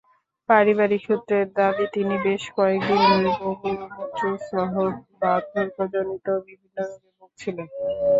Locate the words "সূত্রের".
1.07-1.47